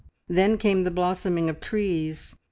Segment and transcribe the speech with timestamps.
[0.27, 2.33] Then came the blossoming of trees.